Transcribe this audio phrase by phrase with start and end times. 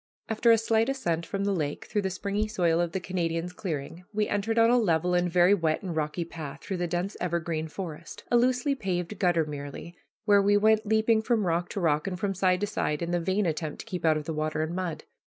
[0.29, 4.03] After a slight ascent from the lake through the springy soil of the Canadian's clearing,
[4.11, 7.67] we entered on a level and very wet and rocky path through the dense evergreen
[7.67, 9.95] forest, a loosely paved gutter merely,
[10.25, 13.19] where we went leaping from rock to rock and from side to side in the
[13.19, 15.03] vain attempt to keep out of the water and mud.